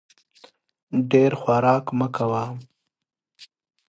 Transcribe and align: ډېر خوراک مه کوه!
ډېر 1.11 1.31
خوراک 1.41 1.85
مه 1.99 2.07
کوه! 2.15 2.43